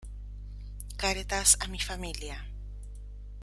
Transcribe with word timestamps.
Cartas 0.97 1.57
a 1.59 1.67
mi 1.67 1.79
familia". 1.79 2.43